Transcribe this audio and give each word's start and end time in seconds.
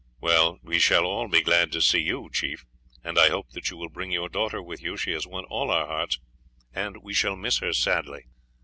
"Well, 0.19 0.57
we 0.63 0.79
shall 0.79 1.03
all 1.03 1.27
be 1.27 1.43
glad 1.43 1.71
to 1.73 1.79
see 1.79 1.99
you, 1.99 2.27
chief, 2.33 2.65
and 3.03 3.19
I 3.19 3.29
hope 3.29 3.51
that 3.51 3.69
you 3.69 3.77
will 3.77 3.87
bring 3.89 4.09
your 4.11 4.29
daughter 4.29 4.59
with 4.59 4.81
you. 4.81 4.97
She 4.97 5.11
has 5.11 5.27
won 5.27 5.45
all 5.45 5.69
our 5.69 5.85
hearts, 5.85 6.17
and 6.73 7.03
we 7.03 7.13
shall 7.13 7.35
miss 7.35 7.59
her 7.59 7.71
sadly." 7.71 8.25